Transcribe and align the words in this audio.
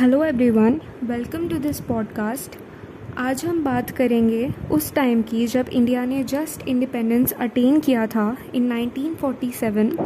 Hello 0.00 0.24
everyone 0.24 0.80
welcome 1.04 1.48
to 1.48 1.58
this 1.58 1.80
podcast 1.80 2.56
आज 3.18 3.44
हम 3.44 3.64
बात 3.64 3.90
करेंगे 3.90 4.50
उस 4.70 4.94
टाइम 4.94 5.22
की 5.22 5.46
जब 5.46 5.66
इंडिया 5.72 6.04
ने 6.04 6.24
जस्ट 6.24 6.68
इंडिपेंडेंस 6.68 7.32
अटेन 7.32 7.80
किया 7.80 8.06
था 8.06 8.36
इन 8.54 8.90
1947 8.90 9.96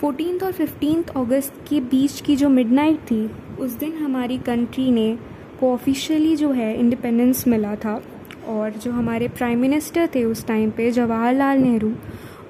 फोर्टीन 0.00 0.38
और 0.38 0.52
फिफ्टीन 0.52 1.04
अगस्त 1.16 1.54
के 1.68 1.80
बीच 1.80 2.20
की 2.20 2.36
जो 2.36 2.48
मिडनाइट 2.48 2.98
थी, 2.98 3.30
उस 3.60 3.72
दिन 3.72 3.92
हमारी 3.92 4.38
कंट्री 4.38 4.90
ने 4.90 5.18
को 5.60 5.72
ऑफिशियली 5.72 6.36
जो 6.36 6.52
है 6.52 6.80
इंडिपेंडेंस 6.80 7.48
मिला 7.48 7.74
था 7.74 8.02
और 8.46 8.70
जो 8.70 8.92
हमारे 8.92 9.28
प्राइम 9.28 9.58
मिनिस्टर 9.58 10.08
थे 10.14 10.24
उस 10.24 10.46
टाइम 10.46 10.70
पे 10.70 10.90
जवाहरलाल 10.90 11.58
नेहरू 11.58 11.92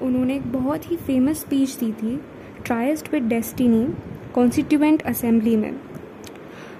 उन्होंने 0.00 0.36
एक 0.36 0.52
बहुत 0.52 0.90
ही 0.90 0.96
फ़ेमस 0.96 1.40
स्पीच 1.40 1.76
दी 1.76 1.92
थी 1.92 2.20
tryst 2.64 3.14
with 3.14 3.22
destiny 3.22 3.88
constituent 4.34 5.02
assembly 5.02 5.56
में 5.56 5.80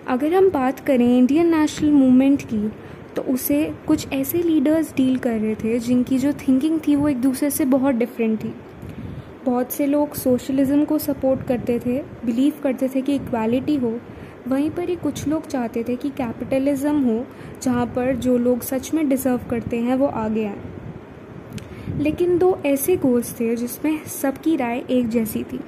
अगर 0.09 0.34
हम 0.34 0.48
बात 0.50 0.80
करें 0.80 1.19
इंडियन 1.19 1.46
नेशनल 1.55 1.91
मूवमेंट 1.91 2.42
की 2.42 2.69
तो 3.16 3.23
उसे 3.23 3.74
कुछ 3.87 4.12
ऐसे 4.12 4.38
लीडर्स 4.38 4.95
डील 4.97 5.16
कर 5.16 5.38
रहे 5.41 5.55
थे 5.55 5.78
जिनकी 5.78 6.19
जो 6.19 6.33
थिंकिंग 6.33 6.78
थी 6.88 6.95
वो 6.97 7.09
एक 7.09 7.20
दूसरे 7.20 7.51
से 7.51 7.64
बहुत 7.64 7.95
डिफरेंट 7.95 8.38
थी। 8.45 8.52
बहुत 9.45 9.73
से 9.73 9.87
लोग 9.87 10.14
सोशलिज़म 10.14 10.84
को 10.84 10.98
सपोर्ट 10.98 11.42
करते 11.42 11.78
थे 11.78 11.98
बिलीव 12.24 12.52
करते 12.62 12.88
थे 12.88 13.02
कि 13.02 13.14
इक्वालिटी 13.14 13.77
हो। 13.77 13.98
वहीं 14.48 14.70
पर 14.70 14.88
ही 14.88 14.97
कुछ 14.97 15.27
लोग 15.28 15.47
चाहते 15.47 15.84
थे 15.84 15.97
कि 15.97 16.11
कैपिटलिज्म 16.11 17.02
हो, 17.02 17.25
जहाँ 17.62 17.86
पर 17.86 18.14
जो 18.16 18.36
लोग 18.38 18.62
सच 18.62 18.92
में 18.95 19.09
डिज़र्व 19.09 19.41
करते 19.50 19.77
हैं 19.77 19.95
वो 19.95 20.06
आगे 20.06 20.45
आए। 20.45 21.98
लेकिन 21.98 22.38
दो 22.38 22.59
ऐसे 22.66 22.97
गोल्स 22.97 23.41
थे 23.41 23.55
जिसमें 23.56 23.98
सबकी 24.05 24.56
राय 24.56 24.84
एक 24.91 25.09
जैसी 25.09 25.42
थी। 25.42 25.59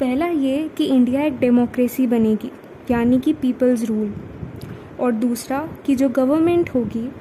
पहला 0.00 0.26
ये 0.26 0.70
कि 0.76 0.84
इंडिया 0.84 1.22
एक 1.22 1.38
डेमोक्रेसी 1.38 2.06
बनेगी। 2.06 2.50
यानी 2.90 3.20
कि 3.20 3.32
पीपल्स 3.32 3.84
रूल। 3.84 4.14
और 5.00 5.12
दूसरा 5.12 5.68
कि 5.86 5.94
जो 5.94 6.08
गवर्नमेंट 6.08 6.70
होगी, 6.70 7.12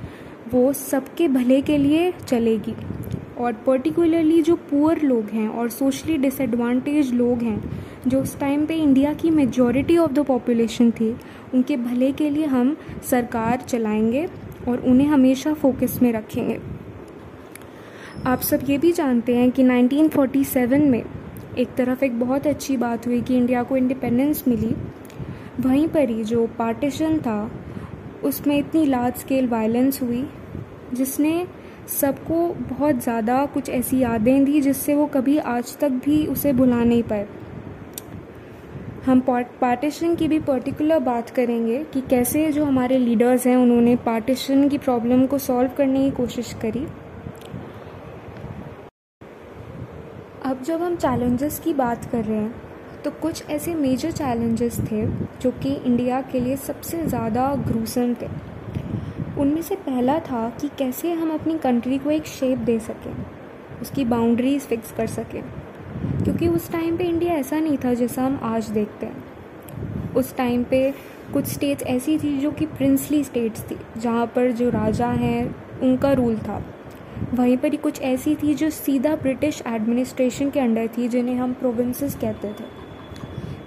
वो 0.53 0.73
सबके 0.73 1.27
भले 1.27 1.61
के 1.61 1.77
लिए 1.77 2.13
चलेगी। 2.27 2.75
और 3.37 3.53
पर्टिकुलरली 3.53 4.41
जो 4.41 4.55
पुअर 4.55 5.01
लोग 5.01 5.25
हैं 5.25 5.49
और 5.49 5.69
सोशली 5.69 6.17
डिसएडवांटेज 6.17 7.13
लोग 7.13 7.41
हैं, 7.41 7.71
जो 8.07 8.21
उस 8.21 8.39
टाइम 8.39 8.65
पे 8.65 8.75
इंडिया 8.75 9.13
की 9.13 9.29
मेजॉरिटी 9.29 9.97
ऑफ़ 9.97 10.11
द 10.11 10.19
पॉपुलेशन 10.19 10.91
थी, 10.91 11.17
उनके 11.53 11.77
भले 11.77 12.11
के 12.11 12.29
लिए 12.29 12.45
हम 12.45 12.77
सरकार 13.09 13.57
चलाएँगे 13.67 14.27
और 14.67 14.79
उन्हें 14.79 15.07
हमेशा 15.07 15.53
फोकस 15.53 15.99
में 16.01 16.13
रखेंगे। 16.13 16.59
आप 18.25 18.39
सब 18.41 18.59
ये 18.69 18.77
भी 18.77 18.91
जानते 18.91 19.35
हैं 19.35 19.51
कि 19.51 19.63
1947 19.63 20.81
में 20.81 21.03
एक 21.57 21.67
तरफ़ 21.77 22.05
एक 22.05 22.19
बहुत 22.19 22.47
अच्छी 22.47 22.77
बात 22.77 23.07
हुई 23.07 23.21
कि 23.21 23.37
इंडिया 23.37 23.63
को 23.63 23.77
इंडिपेंडेंस 23.77 24.43
मिली 24.47 24.75
वहीं 25.59 25.87
पर 25.87 26.09
ही 26.09 26.23
जो 26.23 26.45
पार्टीशन 26.59 27.17
था, 27.19 27.49
उसमें 28.23 28.57
इतनी 28.57 28.85
लार्ज 28.85 29.15
स्केल 29.15 29.47
वायलेंस 29.47 30.01
हुई, 30.01 30.23
जिसने 30.93 31.45
सबको 31.91 32.47
बहुत 32.69 33.01
ज़्यादा 33.03 33.45
कुछ 33.45 33.69
ऐसी 33.69 33.99
यादें 33.99 34.43
दी 34.45 34.61
जिससे 34.61 34.93
वो 34.93 35.05
कभी 35.07 35.37
आज 35.37 35.77
तक 35.77 35.91
भी 36.05 36.25
उसे 36.27 36.53
भुला 36.53 36.83
नहीं 36.83 37.03
पाए। 37.03 37.27
हम 39.05 39.19
पार्टीशन 39.61 40.15
की 40.15 40.27
भी 40.27 40.39
पर्टिकुलर 40.39 40.99
बात 40.99 41.29
करेंगे 41.29 41.83
कि 41.83 42.01
कैसे 42.01 42.51
जो 42.51 42.65
हमारे 42.65 42.97
लीडर्स 42.97 43.47
हैं, 43.47 43.55
उन्होंने 43.57 43.95
पार्टीशन 43.95 44.67
की 44.69 44.77
प्रॉब्लम 44.77 45.25
को 45.25 45.37
सॉल्व 45.37 45.71
करने 45.77 46.03
की 46.03 46.11
कोशिश 46.15 46.53
करी। 46.61 46.85
अब 50.45 50.63
जब 50.63 50.81
हम 50.81 50.95
चैलेंजेस 50.95 51.59
की 51.59 51.73
बात 51.73 52.05
कर 52.05 52.23
रहे 52.25 52.37
हैं 52.37 52.68
तो 53.03 53.11
कुछ 53.11 53.49
ऐसे 53.49 53.73
मेजर 53.75 54.11
चैलेंजेस 54.11 54.79
थे 54.81 55.05
जो 55.41 55.51
कि 55.51 55.73
इंडिया 55.75 56.21
के 56.21 56.39
लिए 56.39 56.55
सबसे 56.57 57.05
ज़्यादा 57.05 57.53
ग्रूसम 57.67 58.13
थे। 58.13 58.27
उनमें 59.41 59.61
से 59.61 59.75
पहला 59.75 60.19
था 60.19 60.49
कि 60.61 60.69
कैसे 60.77 61.11
हम 61.11 61.33
अपनी 61.33 61.57
कंट्री 61.57 61.97
को 61.97 62.11
एक 62.11 62.25
शेप 62.25 62.57
दे 62.57 62.79
सकें, 62.79 63.13
उसकी 63.81 64.05
बाउंड्रीज 64.05 64.61
फिक्स 64.61 64.91
कर 64.91 65.07
सकें। 65.07 65.41
क्योंकि 66.23 66.47
उस 66.47 66.71
टाइम 66.71 66.97
पे 66.97 67.03
इंडिया 67.03 67.33
ऐसा 67.33 67.59
नहीं 67.59 67.77
था 67.77 67.93
जैसा 67.93 68.23
हम 68.23 68.39
आज 68.43 68.69
देखते 68.69 69.05
हैं। 69.05 70.13
उस 70.13 70.35
टाइम 70.37 70.63
पे 70.63 70.91
कुछ 71.33 71.45
स्टेट्स 71.45 71.83
ऐसी 71.83 72.17
थी 72.17 72.37
जो 72.37 72.51
कि 72.51 72.65
प्रिंसली 72.65 73.23
स्टेट्स 73.23 73.63
थी, 73.63 73.77
जहाँ 73.97 74.25
पर 74.25 74.51
जो 74.51 74.69
राजा 74.69 75.07
हैं, 75.07 75.55
उनका 75.81 76.11
रूल 76.11 76.37
था। 76.37 76.61
वहीं 77.33 77.57
पर 77.57 77.71
ही 77.71 77.77
कुछ 77.77 78.01
ऐसी 78.01 78.35
थी 78.35 78.53
जो 78.53 78.69
सीधा 78.69 79.15
ब्रिटिश 79.15 79.61
एडमिनिस्ट्रेशन 79.67 80.49
के 80.49 80.59
अंडर 80.59 80.87
थी, 80.87 81.07
जिन्हें 81.07 81.35
हम 81.35 81.53
प्रोविंसेस 81.53 82.15
कहते 82.15 82.47
थे। 82.49 82.77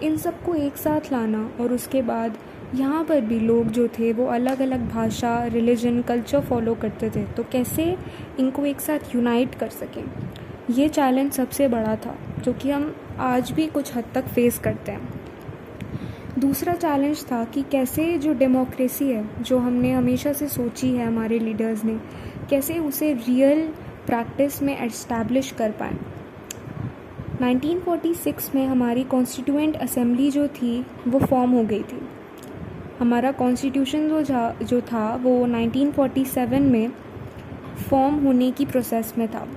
इन 0.02 0.16
सबको 0.16 0.54
एक 0.54 0.76
साथ 0.76 1.12
लाना 1.12 1.50
और 1.60 1.72
उसके 1.72 2.02
बाद 2.02 2.38
यहाँ 2.74 3.04
पर 3.04 3.20
भी 3.20 3.40
लोग 3.40 3.66
जो 3.66 3.88
थे 3.88 4.12
वो 4.12 4.26
अलग 4.26 4.60
अलग 4.62 4.88
भाषा 4.88 5.44
रिलीजन 5.44 6.02
कल्चर 6.02 6.40
फॉलो 6.40 6.74
करते 6.74 7.10
थे। 7.10 7.24
तो 7.24 7.42
कैसे 7.42 7.96
इनको 8.38 8.66
एक 8.66 8.80
साथ 8.80 9.14
यूनाइट 9.14 9.54
कर 9.54 9.68
सकें? 9.68 10.04
ये 10.70 10.88
चैलेंज 10.88 11.32
सबसे 11.32 11.68
बड़ा 11.68 11.96
था, 11.96 12.16
जो 12.44 12.52
कि 12.52 12.70
हम 12.70 12.94
आज 13.18 13.50
भी 13.50 13.66
कुछ 13.66 13.96
हद 13.96 14.04
तक 14.14 14.24
फेस 14.24 14.58
करते 14.58 14.92
हैं। 14.92 15.08
दूसरा 16.38 16.74
चैलेंज 16.74 17.24
था 17.32 17.44
कि 17.44 17.62
कैसे 17.62 18.18
जो 18.18 18.32
डेमोक्रेसी 18.34 19.10
है, 19.10 19.42
जो 19.42 19.58
हमने 19.58 19.92
हमेशा 19.92 20.32
से 20.32 20.48
सोची 20.48 20.90
है 20.90 21.06
हमारे 21.06 21.38
लीडर्स 21.38 21.84
ने, 21.84 21.98
कैसे 22.50 22.78
उसे 22.78 23.12
रियल 23.12 23.68
प्रैक्टिस 24.06 24.62
में 24.62 24.76
एस्टैब्लिश 24.78 25.50
कर 25.50 25.70
पाएँ। 25.70 25.98
1946 27.42 28.54
में 28.54 28.66
हमारी 28.66 29.04
कॉन्स्टिट्यूएंट 29.04 29.76
असेंबली 29.76 30.30
जो 30.30 30.48
थी, 30.48 30.86
वो 31.08 31.18
फॉर्म 31.18 31.50
हो 31.50 31.64
गई 31.64 31.82
थी। 31.82 32.00
हमारा 33.00 33.32
कॉन्स्टिट्यूशन 33.32 34.08
जो 34.08 34.22
जो 34.64 34.80
था, 34.80 35.16
वो 35.16 35.46
1947 35.46 36.62
में 36.62 36.92
फॉर्म 37.90 38.14
होने 38.14 38.50
की 38.50 38.66
प्रोसेस 38.66 39.14
में 39.18 39.28
था। 39.28 39.48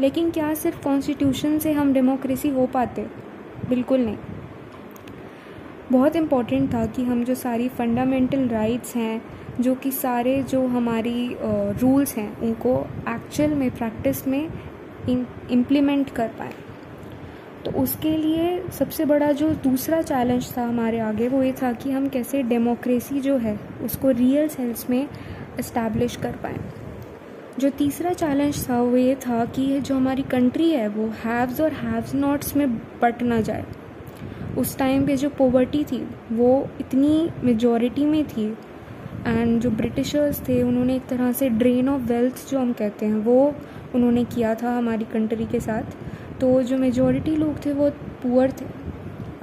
लेकिन 0.00 0.30
क्या 0.30 0.54
सिर्फ़ 0.54 0.82
कॉन्स्टिट्यूशन 0.84 1.58
से 1.58 1.72
हम 1.72 1.92
डेमोक्रेसी 1.92 2.48
हो 2.48 2.66
पाते? 2.66 3.06
बिल्कुल 3.68 4.00
नहीं। 4.00 4.16
बहुत 5.92 6.16
इंपॉर्टेंट 6.16 6.74
था 6.74 6.86
कि 6.86 7.04
हम 7.04 7.24
जो 7.24 7.34
सारी 7.34 7.68
फंडामेंटल 7.68 8.48
राइट्स 8.48 8.96
हैं, 8.96 9.22
जो 9.60 9.74
कि 9.74 9.90
सारे 9.90 10.42
जो 10.42 10.66
हमारी 10.66 11.36
रूल्स 11.42 12.16
हैं, 12.16 12.38
उनको 12.38 12.86
एक्चुअल 13.08 13.54
में 13.54 13.70
प्रैक्टिस 13.70 14.26
में 14.28 14.48
इम्प्लीमेंट 15.50 16.10
कर 16.10 16.28
पाएँ। 16.28 16.54
तो 17.64 17.70
उसके 17.70 18.16
लिए 18.16 18.68
सबसे 18.70 19.04
बड़ा 19.04 19.32
जो 19.32 19.50
दूसरा 19.50 20.02
चैलेंज 20.02 20.56
था 20.56 20.62
हमारे 20.62 20.98
आगे, 20.98 21.28
वो 21.28 21.42
ये 21.42 21.52
था 21.52 21.72
कि 21.72 21.90
हम 21.90 22.08
कैसे 22.08 22.42
डेमोक्रेसी 22.42 23.20
जो 23.20 23.36
है, 23.36 23.60
उसको 23.84 24.10
रियल 24.10 24.48
सेंस 24.48 24.86
में 24.90 25.08
इस्टेब्लिश 25.58 26.16
कर 26.16 26.32
पाएँ। 26.32 26.58
जो 27.58 27.70
तीसरा 27.70 28.12
चैलेंज 28.12 28.68
था, 28.68 28.82
वो 28.82 28.96
ये 28.96 29.14
था 29.14 29.44
कि 29.44 29.80
जो 29.80 29.94
हमारी 29.94 30.22
कंट्री 30.22 30.70
है, 30.70 30.88
वो 30.88 31.06
हैव्स 31.24 31.60
और 31.60 31.72
हैव्स 31.72 32.14
नॉट्स 32.14 32.56
में 32.56 32.76
बट 32.76 33.22
ना 33.22 33.40
जाए। 33.40 33.64
उस 34.58 34.78
टाइम 34.78 35.06
पे 35.06 35.16
जो 35.16 35.30
पोवर्टी 35.30 35.84
थी, 35.84 36.08
वो 36.32 36.68
इतनी 36.80 37.30
मेजॉरिटी 37.44 38.04
में 38.04 38.24
थी 38.24 38.56
एंड 39.26 39.60
जो 39.60 39.70
ब्रिटिशर्स 39.70 40.40
थे, 40.48 40.62
उन्होंने 40.62 40.96
एक 40.96 41.06
तरह 41.06 41.32
से 41.32 41.48
ड्रेन 41.48 41.88
ऑफ़ 41.88 42.02
वेल्थ 42.02 42.50
जो 42.50 42.58
हम 42.58 42.72
कहते 42.72 43.06
हैं, 43.06 43.14
वो 43.14 43.54
उन्होंने 43.94 44.24
किया 44.24 44.54
था 44.54 44.76
हमारी 44.76 45.04
कंट्री 45.04 45.46
के 45.46 45.60
साथ। 45.60 45.82
तो 46.40 46.50
जो 46.62 46.76
मेजॉरिटी 46.78 47.36
लोग 47.36 47.64
थे 47.64 47.72
वो 47.72 47.90
पुअर 48.22 48.52
थे 48.60 48.66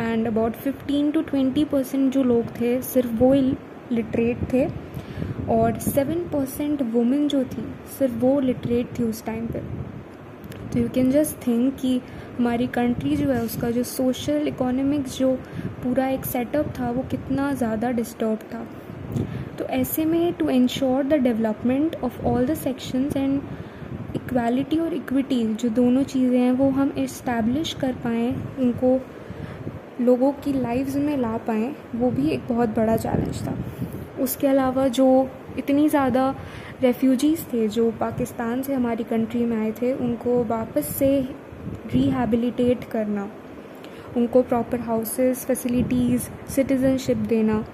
and 0.01 0.27
about 0.27 0.53
fifteen 0.55 1.11
to 1.11 1.21
twenty 1.21 1.63
percent 1.65 2.11
जो 2.13 2.23
लोग 2.23 2.49
थे 2.59 2.81
सिर्फ़ 2.83 3.11
वो 3.13 3.33
लिटरेट 3.33 4.37
थे 4.53 4.67
और 5.53 5.79
सेवन 5.79 6.23
परसेंट 6.29 6.81
वुमेन 6.93 7.27
जो 7.27 7.43
थी 7.45 7.65
सिर्फ़ 7.97 8.13
वो 8.19 8.39
लिटरेट 8.39 8.99
थी 8.99 9.03
उस 9.03 9.25
टाइम 9.25 9.47
पे। 9.47 9.59
तो 10.73 10.79
यू 10.79 10.87
कैन 10.89 11.11
जस्ट 11.11 11.35
थिंक 11.47 11.75
कि 11.79 11.99
हमारी 12.37 12.67
कंट्री 12.69 13.15
जो 13.15 13.29
है 13.31 13.41
उसका 13.43 13.69
जो 13.71 13.83
सोशल 13.83 14.47
इकोनॉमिक्स 14.47 15.17
जो 15.17 15.33
पूरा 15.83 16.07
एक 16.07 16.25
सेटअप 16.25 16.73
था 16.79 16.89
वो 16.91 17.03
कितना 17.11 17.51
ज़्यादा 17.53 17.91
डिस्टर्ब 17.91 18.39
था। 18.53 18.65
तो 19.57 19.65
ऐसे 19.73 20.05
में 20.05 20.33
to 20.33 20.49
ensure 20.49 21.03
the 21.03 21.21
development 21.23 21.95
of 22.03 22.21
all 22.25 22.45
the 22.45 22.53
sections 22.55 23.17
and 23.17 23.41
equality 24.25 24.77
और 24.77 24.93
इक्विटी, 24.93 25.43
जो 25.53 25.69
दोनों 25.69 26.03
चीज़ें 26.03 26.39
हैं, 26.39 26.51
वो 26.51 26.69
हम 26.69 26.93
इस्टेब्लिश 26.97 27.73
कर 27.73 27.93
पाएँ, 27.93 28.35
उनको 28.59 28.99
लोगों 30.01 30.31
की 30.31 30.53
लाइफ्स 30.53 30.95
में 30.95 31.17
ला 31.17 31.37
पाएँ, 31.37 31.75
वो 31.95 32.11
भी 32.11 32.29
एक 32.29 32.47
बहुत 32.49 32.69
बड़ा 32.69 32.97
चैलेंज 32.97 33.47
था। 33.47 33.57
उसके 34.21 34.47
अलावा 34.47 34.87
जो 34.87 35.29
इतनी 35.57 35.89
ज़्यादा 35.89 36.35
रेफ्यूजीज़ 36.81 37.43
थे, 37.53 37.67
जो 37.67 37.91
पाकिस्तान 37.91 38.61
से 38.61 38.73
हमारी 38.73 39.03
कंट्री 39.03 39.45
में 39.45 39.57
आए 39.57 39.71
थे, 39.71 39.93
उनको 39.93 40.43
वापस 40.43 40.95
से 40.95 41.21
रिहेबिलिटेट 41.93 42.83
करना, 42.83 43.29
उनको 44.17 44.41
प्रॉपर 44.41 44.79
हाउसेस 44.79 45.45
फैसिलिटीज़ 45.45 46.29
सिटीज़नशिप 46.49 47.17
देना, 47.17 47.65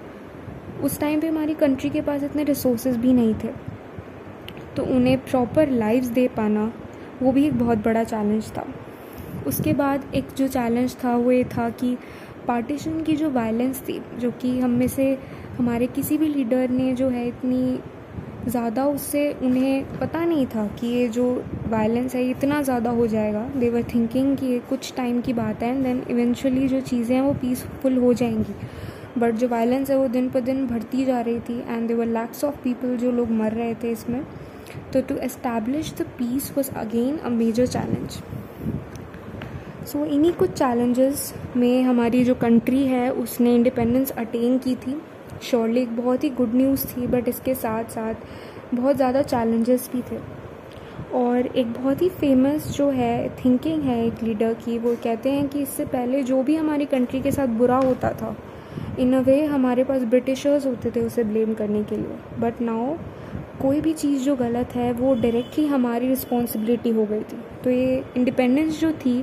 उस 0.82 1.00
टाइम 1.00 1.20
पे 1.20 1.28
हमारी 1.28 1.54
कंट्री 1.54 1.90
के 1.90 2.00
पास 2.00 2.22
इतने 2.22 2.44
रिसोर्सेज 2.44 2.96
भी 2.96 3.12
नहीं 3.12 3.34
थे। 3.34 3.71
तो 4.76 4.84
उन्हें 4.86 5.18
प्रॉपर 5.20 5.70
लाइव्स 5.70 6.08
दे 6.08 6.26
पाना, 6.28 6.72
वो 7.22 7.32
भी 7.32 7.46
एक 7.46 7.58
बहुत 7.58 7.78
बड़ा 7.78 8.04
चैलेंज 8.04 8.50
था। 8.50 8.66
उसके 9.46 9.72
बाद 9.72 10.04
एक 10.14 10.32
जो 10.36 10.48
चैलेंज 10.48 10.96
था, 11.04 11.16
वो 11.16 11.32
ये 11.32 11.44
था 11.46 11.68
कि 11.70 11.96
पार्टीशन 12.46 13.02
की 13.02 13.16
जो 13.16 13.30
वायलेंस 13.30 13.80
थी, 13.80 14.00
जो 14.18 14.30
कि 14.32 14.58
हम 14.60 14.70
में 14.70 14.88
से 14.88 15.16
हमारे 15.58 15.86
किसी 15.86 16.18
भी 16.18 16.28
लीडर 16.28 16.70
ने 16.70 16.92
जो 16.94 17.08
है 17.08 17.26
इतनी 17.28 17.78
ज़्यादा 18.48 18.84
उससे 18.86 19.32
उन्हें 19.42 19.98
पता 19.98 20.24
नहीं 20.24 20.46
था 20.46 20.66
कि 20.80 20.86
ये 20.86 21.08
जो 21.08 21.24
वायलेंस 21.68 22.14
है 22.14 22.28
इतना 22.30 22.60
ज़्यादा 22.62 22.90
हो 22.90 23.06
जाएगा। 23.06 23.42
दे 23.56 23.68
वर 23.70 23.82
थिंकिंग 23.94 24.36
कि 24.36 24.46
ये 24.46 24.58
कुछ 24.68 24.92
टाइम 24.96 25.20
की 25.20 25.32
बात 25.32 25.62
है 25.62 25.68
एंड 25.68 25.84
देन 25.84 26.02
इवेंचुअली 26.10 26.68
जो 26.68 26.80
चीज़ें 26.80 27.14
हैं 27.16 27.22
वो 27.22 27.32
पीसफुल 27.34 27.98
हो 27.98 28.12
जाएँगी। 28.14 28.54
बट 29.18 29.34
जो 29.34 29.48
वायलेंस 29.48 29.90
है, 29.90 29.96
वो 29.98 30.08
दिन 30.08 30.28
पर 30.30 30.40
दिन 30.40 30.66
बढ़ती 30.66 31.04
जा 31.04 31.20
रही 31.20 31.40
थी 31.40 31.58
and 31.60 31.86
there were 31.88 32.06
lakhs 32.06 32.44
of 32.44 32.56
people 32.64 32.96
जो 32.96 33.10
लोग 33.12 33.30
मर 33.32 33.52
रहे 33.52 33.74
थे 33.74 33.90
इसमें। 33.90 34.20
तो 34.92 35.00
to 35.02 35.16
establish 35.22 35.92
the 35.94 36.06
peace 36.18 36.52
was 36.56 36.70
again 36.76 37.16
a 37.16 37.28
major 37.30 37.66
challenge 37.66 38.20
so 39.84 40.04
इन्हीं 40.06 40.32
कुछ 40.32 40.50
चैलेंजेस 40.50 41.32
में 41.56 41.82
हमारी 41.82 42.22
जो 42.24 42.34
कंट्री 42.34 42.84
है, 42.86 43.10
उसने 43.12 43.54
इंडिपेंडेंस 43.54 44.10
अटेन 44.10 44.58
की 44.58 44.74
थी। 44.76 45.00
श्योरली 45.42 45.80
एक 45.82 45.96
बहुत 45.96 46.24
ही 46.24 46.30
गुड 46.30 46.54
न्यूज़ 46.54 46.86
थी 46.86 47.06
बट 47.06 47.28
इसके 47.28 47.54
साथ 47.54 47.90
साथ 47.90 48.14
बहुत 48.74 48.96
ज़्यादा 48.96 49.22
चैलेंजेस 49.24 49.88
भी 49.92 50.02
थे। 50.02 50.18
और 51.14 51.46
एक 51.46 51.72
बहुत 51.72 52.02
ही 52.02 52.08
फ़ेमस 52.10 52.70
जो 52.76 52.88
है 52.90 53.28
थिंकिंग 53.36 53.82
है 53.82 54.04
एक 54.06 54.22
लीडर 54.22 54.54
की, 54.54 54.78
वो 54.78 54.94
कहते 55.04 55.30
हैं 55.30 55.48
कि 55.48 55.62
इससे 55.62 55.84
पहले 55.86 56.22
जो 56.22 56.42
भी 56.42 56.56
हमारी 56.56 56.84
कंट्री 56.86 57.20
के 57.20 57.32
साथ 57.32 57.48
बुरा 57.58 57.76
होता 57.78 58.12
था 58.12 58.34
इन 58.98 59.12
अ 59.14 59.20
वे 59.20 59.44
हमारे 59.46 59.84
पास 59.84 60.02
ब्रिटिशर्स 60.04 60.66
होते 60.66 60.90
थे 60.90 61.00
उसे 61.00 61.24
ब्लेम 61.24 61.54
करने 61.54 61.82
के 61.84 61.96
लिए। 61.96 62.40
बट 62.40 62.60
नाउ 62.60 62.94
कोई 63.60 63.80
भी 63.80 63.92
चीज़ 63.92 64.22
जो 64.24 64.34
गलत 64.36 64.74
है, 64.74 64.92
वो 64.92 65.14
डायरेक्टली 65.14 65.66
हमारी 65.66 66.08
रिस्पॉन्सिबिलिटी 66.08 66.90
हो 66.90 67.04
गई 67.06 67.20
थी। 67.22 67.40
तो 67.64 67.70
ये 67.70 68.02
इंडिपेंडेंस 68.16 68.80
जो 68.80 68.92
थी 69.04 69.22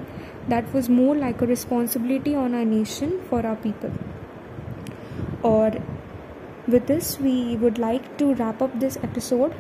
that 0.50 0.74
was 0.76 0.92
more 0.92 1.18
like 1.18 1.44
a 1.44 1.46
responsibility 1.46 2.36
on 2.36 2.56
our 2.56 2.66
nation 2.66 3.18
for 3.30 3.46
our 3.46 3.56
people 3.64 3.98
और 5.46 5.80
with 6.70 6.84
this 6.88 7.20
we 7.22 7.56
would 7.58 7.78
like 7.80 8.02
to 8.20 8.32
wrap 8.34 8.64
up 8.64 8.76
this 8.76 8.98
episode 8.98 9.52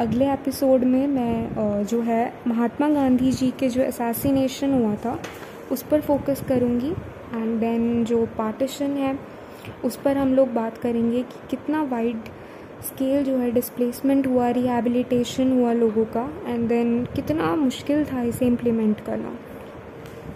अगले 0.00 0.32
एपिसोड 0.32 0.84
में 0.84 1.06
मैं 1.06 1.84
जो 1.84 2.00
है, 2.02 2.32
महात्मा 2.46 2.88
गांधी 2.88 3.32
जी 3.32 3.50
के 3.58 3.68
जो 3.68 3.82
असैसिनेशन 3.82 4.72
हुआ 4.74 4.94
था, 4.94 5.18
उस 5.72 5.82
पर 5.82 6.00
फोकस 6.00 6.42
करूँगी। 6.48 6.90
एंड 7.34 7.58
देन 7.60 8.04
जो 8.04 8.24
पार्टीशन 8.38 8.96
है, 8.96 9.18
उस 9.84 9.96
पर 9.96 10.16
हम 10.16 10.34
लोग 10.34 10.52
बात 10.54 10.78
करेंगे 10.78 11.22
कि 11.22 11.46
कितना 11.50 11.82
वाइड 11.82 12.28
स्केल 12.86 13.24
जो 13.24 13.36
है 13.36 13.50
डिस्प्लेसमेंट 13.50 14.26
हुआ 14.26 14.48
रिहेबिलिटेशन 14.50 15.52
हुआ 15.52 15.72
लोगों 15.72 16.04
का 16.16 16.28
एंड 16.46 16.68
देन 16.68 17.04
कितना 17.14 17.54
मुश्किल 17.56 18.04
था 18.04 18.22
इसे 18.22 18.46
इम्प्लीमेंट 18.46 19.00
करना। 19.06 19.36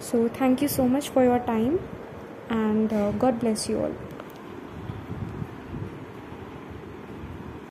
So 0.01 0.27
thank 0.41 0.63
you 0.63 0.69
so 0.69 0.83
much 0.87 1.09
for 1.09 1.23
your 1.23 1.39
time 1.47 1.75
and 2.51 2.89
God 3.19 3.39
bless 3.39 3.69
you 3.69 3.77
all 3.77 3.95